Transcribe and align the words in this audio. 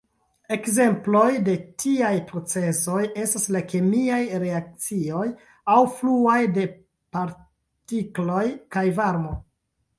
Ekzemploj 0.53 1.27
de 1.49 1.53
tiaj 1.83 2.13
procezoj 2.31 3.03
estas 3.25 3.45
la 3.57 3.61
kemiaj 3.73 4.19
reakcioj 4.45 5.29
aŭ 5.77 5.79
fluoj 6.01 6.41
de 6.59 6.67
partikloj 7.19 8.45
kaj 8.77 8.89
varmo. 9.01 9.41